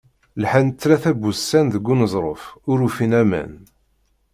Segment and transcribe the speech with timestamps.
[0.43, 3.51] Lḥan tlata n wussan deg uneẓruf, ur ufin aman.